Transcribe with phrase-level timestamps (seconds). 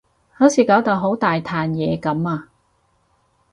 [0.33, 2.49] 好似搞到好大壇嘢噉啊